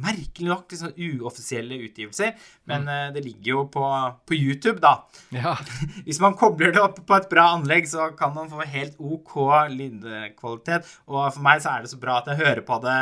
[0.00, 2.32] merkelig nok liksom, uoffisielle utgivelser.
[2.70, 3.14] Men mm.
[3.14, 3.84] det ligger jo på,
[4.28, 4.96] på YouTube, da.
[5.34, 5.56] Ja.
[6.06, 9.36] Hvis man kobler det opp på et bra anlegg, så kan man få helt OK
[9.74, 10.88] lydkvalitet.
[11.10, 12.98] Og for meg så er det så bra at jeg hører på det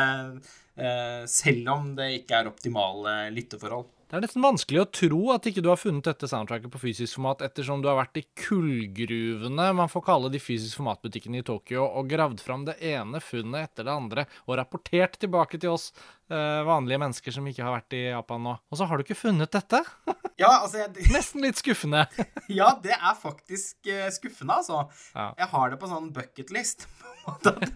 [0.83, 3.91] uh, selv om det ikke er optimale lytteforhold.
[4.13, 7.17] Det er nesten vanskelig å tro at ikke du har funnet dette soundtracket på fysisk
[7.17, 11.87] format, ettersom du har vært i kullgruvene, man får kalle de fysisk formatbutikkene i Tokyo,
[11.87, 15.87] og gravd fram det ene funnet etter det andre, og rapportert tilbake til oss
[16.29, 18.53] uh, vanlige mennesker som ikke har vært i Japan nå.
[18.69, 19.81] Og så har du ikke funnet dette?
[20.41, 21.05] Ja, altså jeg...
[21.15, 22.05] Nesten litt skuffende.
[22.59, 24.83] ja, det er faktisk uh, skuffende, altså.
[25.15, 25.31] Ja.
[25.39, 26.89] Jeg har det på sånn bucketlist.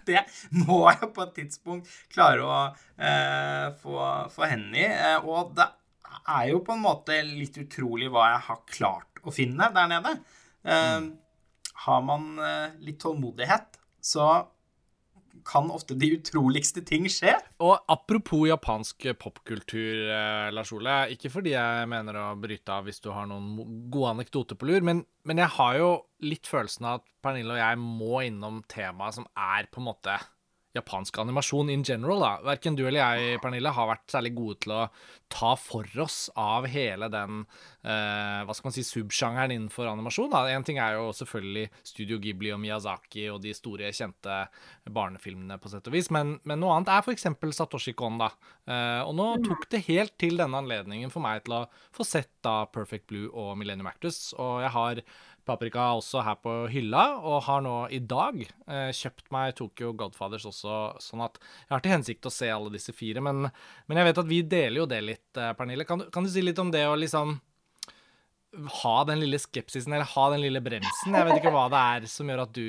[0.09, 0.25] det
[0.67, 3.99] må jeg på et tidspunkt klare å uh, få,
[4.35, 5.19] få hendene i.
[5.23, 5.69] og det
[6.27, 10.19] er jo på en måte litt utrolig hva jeg har klart å finne der nede.
[10.67, 11.13] Mm.
[11.87, 14.25] har man uh, litt tålmodighet, så
[15.47, 17.35] kan ofte de utroligste ting skje.
[17.63, 20.97] Og apropos japansk popkultur, eh, Lars Ole.
[21.15, 24.83] Ikke fordi jeg mener å bryte av hvis du har noen gode anekdoter på lur,
[24.87, 25.91] men, men jeg har jo
[26.27, 30.19] litt følelsen av at Pernille og jeg må innom temaet som er på en måte
[30.77, 32.23] japansk animasjon in general.
[32.23, 32.33] da.
[32.53, 34.83] Verken du eller jeg, Pernille, har vært særlig gode til å
[35.33, 37.41] ta for oss av hele den
[37.83, 40.31] eh, hva skal man si, subsjangeren innenfor animasjon.
[40.33, 40.45] da.
[40.53, 44.39] En ting er jo selvfølgelig Studio Ghibli og Miyazaki og de store, kjente
[44.93, 47.27] barnefilmene, på sett og vis, men, men noe annet er f.eks.
[47.57, 48.21] Satoshi Kon.
[48.23, 48.31] da.
[48.67, 51.65] Eh, og nå tok det helt til denne anledningen for meg til å
[51.97, 55.03] få sett da Perfect Blue og Millennium Actors, og jeg har
[55.47, 60.47] Paprika også her på hylla, og har nå i dag eh, kjøpt meg Tokyo Godfathers
[60.51, 63.23] også, sånn at jeg har til hensikt å se alle disse fire.
[63.25, 63.47] Men,
[63.87, 65.87] men jeg vet at vi deler jo det litt, eh, Pernille.
[65.89, 67.39] Kan, kan, du si litt om det å liksom
[68.83, 71.15] ha den lille skepsisen, eller ha den lille bremsen?
[71.15, 72.69] Jeg vet ikke hva det er som gjør at du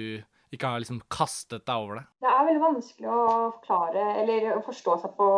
[0.53, 2.05] ikke har liksom kastet deg over det?
[2.23, 3.21] Det er veldig vanskelig å
[3.57, 5.29] forklare, eller forstå seg på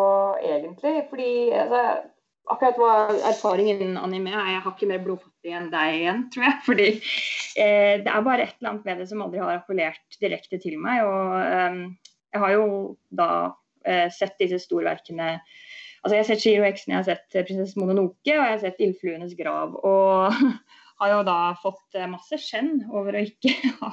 [0.45, 0.95] egentlig.
[1.09, 1.83] Fordi altså,
[2.49, 2.93] akkurat hva
[3.29, 4.53] erfaringen anime er.
[4.55, 6.57] Jeg har ikke mer blodfattig enn deg igjen, tror jeg.
[6.65, 10.61] Fordi eh, det er bare et eller annet ved det som aldri har appellert direkte
[10.61, 11.03] til meg.
[11.05, 11.81] Og eh,
[12.33, 12.65] jeg har jo
[13.21, 13.29] da
[13.85, 15.37] eh, sett disse storverkene
[15.99, 18.61] Altså Jeg har sett Shiro X-en, jeg har sett eh, Prinsesse Mononoke og jeg har
[18.61, 19.73] sett Ildfluenes grav.
[19.83, 20.37] Og
[21.01, 23.91] har jo da fått eh, masse skjenn over å ikke ha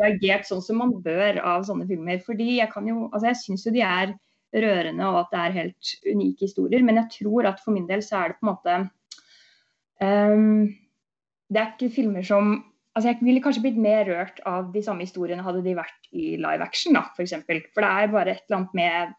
[0.00, 2.18] reagert sånn som man bør av sånne filmer.
[2.26, 4.16] Fordi jeg kan jo Altså jeg syns jo de er
[4.62, 6.84] rørende og at det er helt unike historier.
[6.84, 8.78] Men jeg tror at for min del så er det på en måte
[10.00, 10.64] um,
[11.46, 12.56] Det er ikke filmer som
[12.96, 16.38] Altså Jeg ville kanskje blitt mer rørt av de samme historiene hadde de vært i
[16.40, 17.16] live action, da, f.eks.
[17.18, 17.58] For, eksempel.
[17.74, 19.10] for det er bare et eller annet med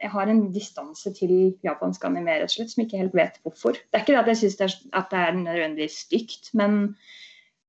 [0.00, 3.36] Jeg har en distanse til japansk anime rett og slett, som jeg ikke helt vet
[3.44, 3.76] hvorfor.
[3.76, 4.70] Det er ikke det at jeg syns det,
[5.12, 6.96] det, er nødvendigvis stygt, men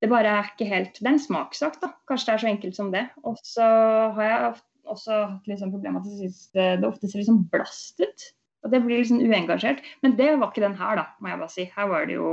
[0.01, 1.91] det bare er ikke helt Det er smakssak, da.
[2.07, 3.05] Kanskje det er så enkelt som det.
[3.23, 3.67] Og så
[4.15, 4.49] har jeg
[4.91, 8.27] også hatt liksom med at jeg det, det, ofte ser liksom blast ut.
[8.65, 9.81] Og det blir liksom uengasjert.
[10.03, 11.65] Men det var ikke den her, da, må jeg bare si.
[11.75, 12.31] Her var det jo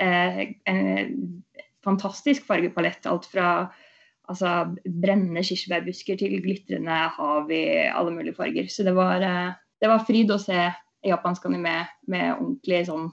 [0.00, 0.82] eh, en
[1.84, 3.08] fantastisk fargepalett.
[3.10, 3.48] Alt fra
[4.30, 8.70] altså, brennende kirsebærbusker til glitrende hav i alle mulige farger.
[8.72, 10.68] Så det var, eh, det var fryd å se
[11.06, 11.78] japansk anime
[12.12, 13.08] med ordentlig sånn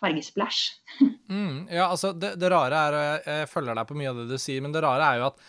[0.00, 0.60] fargesplæsj.
[1.32, 4.30] mm, ja, altså det, det, rare er, og jeg følger deg på mye av det
[4.30, 5.44] du sier, men det rare er jo at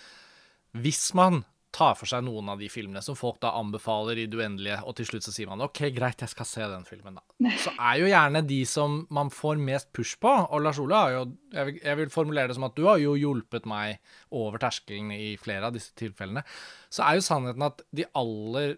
[0.82, 1.42] hvis man
[1.76, 4.96] tar for seg noen av de filmene som folk da anbefaler i det uendelige, og
[4.98, 7.54] til slutt så sier man OK, greit, jeg skal se den filmen, da.
[7.64, 11.16] Så er jo gjerne de som man får mest push på, og Lars Ole har
[11.16, 14.00] jo jeg vil, jeg vil formulere det som at du har jo hjulpet meg
[14.36, 16.44] over terskelen i flere av disse tilfellene,
[16.92, 18.78] så er jo sannheten at de aller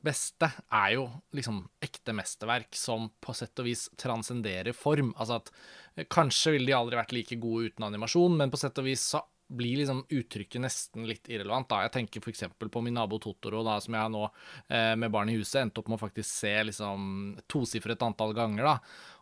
[0.00, 5.12] beste er jo liksom ekte mesterverk som på sett og vis transcenderer form.
[5.20, 5.50] Altså at
[6.12, 9.20] kanskje ville de aldri vært like gode uten animasjon, men på sett og vis så
[9.50, 11.68] blir liksom uttrykket nesten litt irrelevant.
[11.70, 11.82] da.
[11.86, 12.46] Jeg tenker f.eks.
[12.60, 15.90] på min nabo Totoro, da, som jeg nå eh, med barn i huset endte opp
[15.90, 17.10] med å faktisk se liksom
[17.50, 18.68] tosifret antall ganger.
[18.72, 18.76] da.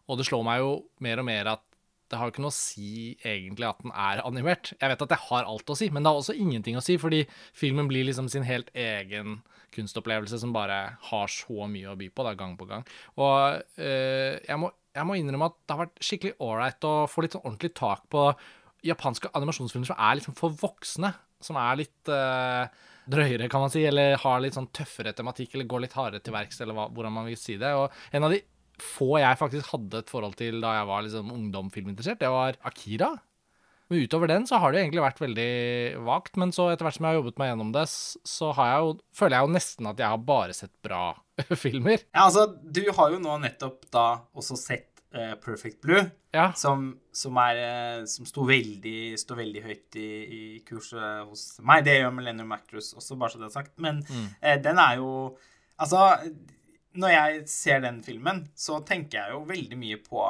[0.09, 0.73] Og det slår meg jo
[1.05, 1.65] mer og mer at
[2.09, 4.73] det har ikke noe å si egentlig at den er animert.
[4.79, 6.97] Jeg vet at det har alt å si, men det har også ingenting å si,
[7.01, 7.25] fordi
[7.57, 9.43] filmen blir liksom sin helt egen
[9.77, 10.79] kunstopplevelse som bare
[11.11, 12.87] har så mye å by på, da, gang på gang.
[13.21, 17.25] Og eh, jeg, må, jeg, må, innrømme at det har vært skikkelig ålreit å få
[17.25, 18.31] litt sånn ordentlig tak på
[18.87, 21.13] japanske animasjonsfilmer som er liksom for voksne.
[21.43, 22.67] Som er litt uh,
[23.11, 26.35] drøyere, kan man si, eller har litt sånn tøffere tematikk, eller går litt hardere til
[26.35, 27.71] verks, eller hva, hvordan man vil si det.
[27.79, 28.43] Og en av de
[28.79, 33.15] få jeg faktisk hadde et forhold til da jeg var liksom ungdomfilminteressert, det var Akira.
[33.89, 35.53] Men utover den så har det jo egentlig vært veldig
[36.05, 36.37] vagt.
[36.41, 39.39] Men så etter hvert som jeg har jobbet meg gjennom det, så jeg jo, føler
[39.39, 41.05] jeg jo nesten at jeg har bare sett bra
[41.65, 42.05] filmer.
[42.13, 46.03] Ja, altså, du har jo nå nettopp da også sett eh, Perfect Blue,
[46.35, 46.51] Ja.
[46.53, 51.85] som, som er eh, Som sto veldig, sto veldig høyt i, i kurset hos meg.
[51.87, 53.75] Det gjør Millennium Actress også, bare så det er sagt.
[53.79, 54.03] Men
[54.43, 55.13] eh, den er jo
[55.79, 56.01] Altså,
[56.99, 60.25] når jeg ser den filmen, så tenker jeg jo veldig mye på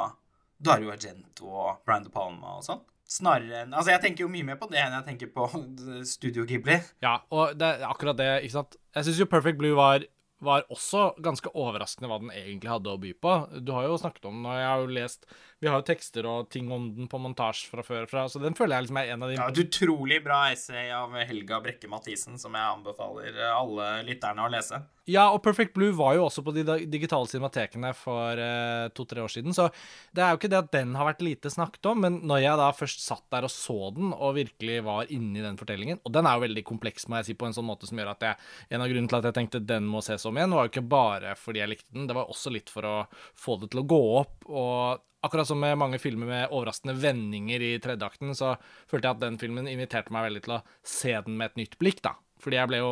[0.61, 2.83] Dario Argento og Brian De Palma og sånn.
[3.09, 5.47] Snarere enn Altså, jeg tenker jo mye mer på det enn jeg tenker på
[6.13, 6.75] Studio Ghibli.
[7.01, 8.77] Ja, og det er akkurat det, ikke sant.
[8.93, 10.05] Jeg syns jo Perfect Blue var,
[10.43, 13.35] var også ganske overraskende hva den egentlig hadde å by på.
[13.63, 15.27] Du har jo snakket om og jeg har jo lest
[15.59, 18.55] Vi har jo tekster og ting om den på montasje fra før, fra, så den
[18.55, 21.89] føler jeg liksom er en av de Ja, et utrolig bra essay av Helga Brekke
[21.91, 24.79] Mathisen, som jeg anbefaler alle lytterne å lese.
[25.09, 29.31] Ja, og Perfect Blue var jo også på de digitale cinematekene for eh, to-tre år
[29.33, 29.67] siden, så
[30.15, 32.61] det er jo ikke det at den har vært lite snakket om, men når jeg
[32.61, 36.13] da først satt der og så den, og virkelig var inne i den fortellingen Og
[36.13, 38.25] den er jo veldig kompleks, må jeg si, på en sånn måte som gjør at
[38.25, 40.73] jeg En av grunnene til at jeg tenkte den må ses om igjen, var jo
[40.73, 42.95] ikke bare fordi jeg likte den, det var også litt for å
[43.37, 47.59] få det til å gå opp, og Akkurat som med mange filmer med overraskende vendinger
[47.59, 48.53] i tredjeakten, så
[48.87, 51.79] følte jeg at den filmen inviterte meg veldig til å se den med et nytt
[51.81, 52.13] blikk, da.
[52.39, 52.91] Fordi jeg ble jo,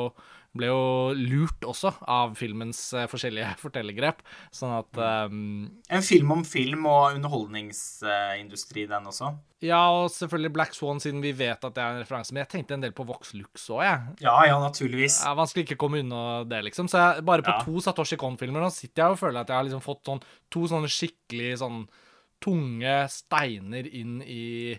[0.59, 0.79] ble jo
[1.15, 4.19] lurt også av filmens eh, forskjellige fortellergrep.
[4.51, 4.99] Sånn at
[5.31, 5.37] um,
[5.87, 9.29] En film om film og underholdningsindustri, den også.
[9.63, 12.33] Ja, og selvfølgelig Black Swan, siden vi vet at det er en referanse.
[12.35, 14.17] Men jeg tenkte en del på Vox Lux òg, jeg.
[14.25, 15.21] Ja, ja, naturligvis.
[15.23, 16.89] Det er vanskelig ikke å komme unna det, liksom.
[16.91, 17.63] Så jeg, bare på Ja.
[17.63, 20.21] to Satoshi Kon-filmer nå sitter jeg og føler at jeg har liksom fått sånn
[20.53, 21.85] to sånne skikkelig sånn
[22.43, 24.73] tunge steiner inn i,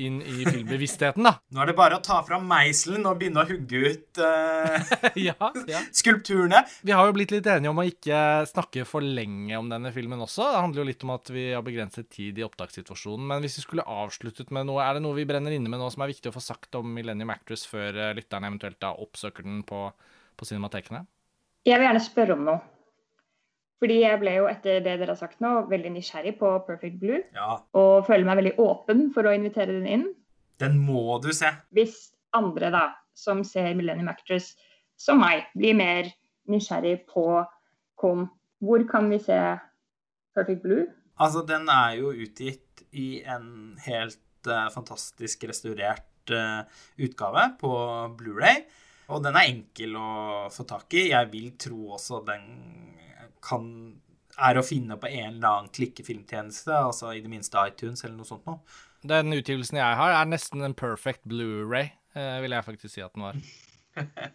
[0.00, 1.32] inn i filmbevisstheten, da.
[1.52, 4.92] Nå er det bare å ta fram meiselen og begynne å hugge ut uh,
[5.28, 5.82] ja, ja.
[5.96, 6.62] skulpturene.
[6.86, 10.22] Vi har jo blitt litt enige om å ikke snakke for lenge om denne filmen
[10.24, 10.46] også.
[10.54, 13.28] Det handler jo litt om at vi har begrenset tid i opptakssituasjonen.
[13.34, 15.90] Men hvis vi skulle avsluttet med noe, er det noe vi brenner inne med nå
[15.92, 19.46] som er viktig å få sagt om Millennium Actress før eh, lytterne eventuelt da oppsøker
[19.46, 19.88] den på,
[20.38, 21.04] på cinematekene?
[21.68, 22.60] Jeg vil gjerne spørre om noe.
[23.80, 27.22] Fordi jeg ble jo etter det dere har sagt nå, veldig nysgjerrig på Perfect Blue.
[27.36, 30.08] Ja, Og føler meg veldig åpen for å invitere den inn.
[30.60, 31.48] den må du se.
[31.72, 32.82] Hvis andre da,
[33.16, 34.52] som ser Millennium Actress
[35.00, 36.10] som meg, blir mer
[36.50, 37.24] nysgjerrig på
[37.96, 38.26] kom,
[38.60, 39.38] hvor kan vi se
[40.36, 40.84] Perfect Blue?
[41.20, 46.68] Altså, den er jo utgitt i en helt uh, fantastisk restaurert uh,
[47.00, 47.72] utgave på
[48.20, 48.62] Blu-ray.
[49.10, 50.10] Og den er enkel å
[50.52, 51.08] få tak i.
[51.10, 52.44] Jeg vil tro også den
[53.44, 53.66] kan
[54.40, 58.28] er å finne på en eller annen klikkefilmtjeneste, altså i det minste iTunes eller noe
[58.28, 58.60] sånt noe.
[59.06, 63.12] Den utgivelsen jeg har, er nesten en perfect Blu-ray, eh, vil jeg faktisk si at
[63.16, 63.40] den var.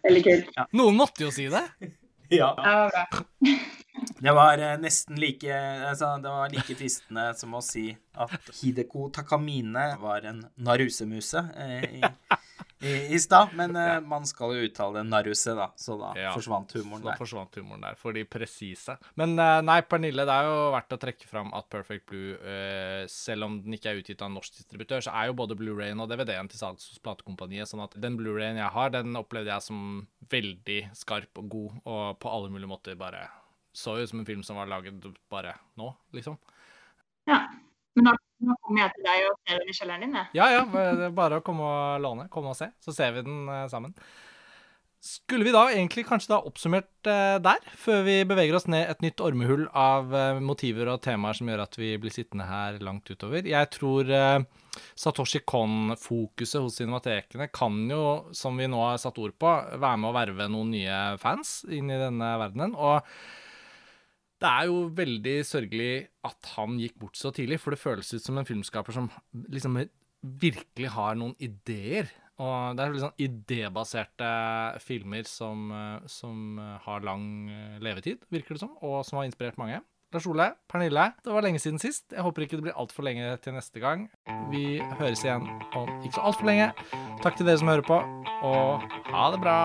[0.06, 0.58] Veldig kult.
[0.76, 1.64] Noen måtte jo si det!
[2.28, 2.48] Ja.
[2.58, 3.06] Ja.
[4.18, 7.84] Det var eh, nesten like altså, Det var like fristende som å si
[8.18, 12.02] at Hideko Takamine var en narusemuse eh,
[12.80, 13.54] i, i, stad.
[13.56, 14.00] Men ja.
[14.04, 17.20] man skal jo uttale det naruse, da, så da Ja, forsvant humoren Da der.
[17.20, 18.98] forsvant humoren der, for de presise.
[19.16, 23.06] Men eh, nei, Pernille, det er jo verdt å trekke fram at Perfect Blue, eh,
[23.12, 26.02] selv om den ikke er utgitt av en norsk distributør, så er jo både Blu-rayen
[26.04, 27.70] og DVD-en til salgs hos platekompaniet.
[27.70, 32.04] Sånn at den Blu-rayen jeg har, den opplevde jeg som veldig skarp og god, og
[32.22, 33.26] på alle mulige måter bare
[33.76, 36.38] så ut som en film som var laget bare nå, liksom.
[37.28, 37.42] Ja.
[37.96, 38.12] Men nå,
[38.44, 40.30] nå kommer jeg til deg og ser den i kjelleren din, jeg.
[40.36, 43.24] Ja, ja, det er bare å komme og låne, komme og se, så ser vi
[43.26, 43.94] den eh, sammen.
[45.06, 49.04] Skulle vi da egentlig kanskje da oppsummert eh, der, før vi beveger oss ned et
[49.04, 53.08] nytt ormehull av eh, motiver og temaer som gjør at vi blir sittende her langt
[53.12, 53.46] utover?
[53.46, 54.12] Jeg tror
[54.98, 58.04] Satoshi Kon-fokuset hos cinematekene kan jo,
[58.36, 61.88] som vi nå har satt ord på, være med å verve noen nye fans inn
[61.88, 62.76] i denne verdenen.
[62.76, 63.00] og
[64.42, 65.92] det er jo veldig sørgelig
[66.26, 69.08] at han gikk bort så tidlig, for det føles ut som en filmskaper som
[69.52, 69.80] liksom
[70.42, 72.10] virkelig har noen ideer.
[72.36, 74.30] Og det er sånn idébaserte
[74.84, 75.70] filmer som,
[76.04, 77.48] som har lang
[77.80, 79.80] levetid, virker det som, og som har inspirert mange.
[80.14, 82.06] Lars Ole, Pernille, det var lenge siden sist.
[82.12, 84.06] Jeg håper ikke det blir altfor lenge til neste gang.
[84.52, 86.70] Vi høres igjen om ikke så altfor lenge.
[87.24, 88.00] Takk til dere som hører på,
[88.46, 89.60] og ha det bra.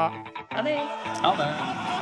[0.55, 0.79] Ha det.
[1.21, 2.00] Ha det.